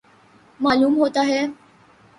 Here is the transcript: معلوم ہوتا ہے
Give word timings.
معلوم 0.59 0.97
ہوتا 0.97 1.25
ہے 1.27 1.45